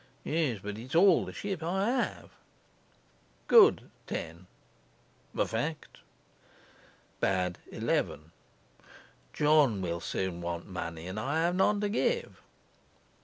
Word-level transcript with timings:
Yes, 0.23 0.59
but 0.63 0.79
it's 0.79 0.95
all 0.95 1.25
the 1.25 1.31
ship 1.31 1.61
I 1.61 1.85
have. 1.85 2.31
10. 4.07 4.47
A 5.37 5.45
fact. 5.47 5.99
11. 7.21 8.31
John 9.31 9.79
will 9.83 9.99
soon 9.99 10.41
want 10.41 10.65
money, 10.65 11.05
and 11.05 11.19
I 11.19 11.41
have 11.43 11.53
none 11.53 11.79
to 11.81 11.89
give. 11.89 12.41